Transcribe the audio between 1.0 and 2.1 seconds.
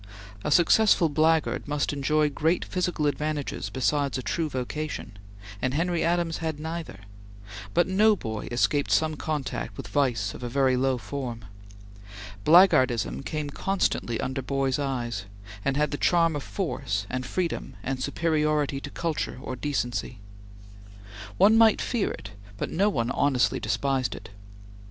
blackguard must